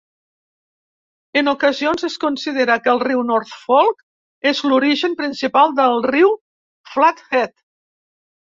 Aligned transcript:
En 1.41 1.49
ocasions 1.51 2.07
es 2.07 2.15
considera 2.23 2.77
que 2.87 2.91
el 2.93 3.01
riu 3.03 3.21
North 3.33 3.51
Fork 3.67 4.03
és 4.53 4.63
l'origen 4.73 5.17
principal 5.23 5.77
del 5.83 6.03
riu 6.11 6.35
Flathead. 6.95 7.59